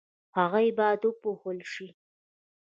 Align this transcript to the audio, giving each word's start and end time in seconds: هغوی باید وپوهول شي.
هغوی 0.37 0.67
باید 0.77 1.01
وپوهول 1.05 1.59
شي. 1.73 1.87